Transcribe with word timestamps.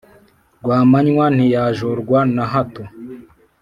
rwamanywa 0.61 1.25
ntiyajorwa 1.35 2.19
na 2.35 2.43
hato 2.53 2.83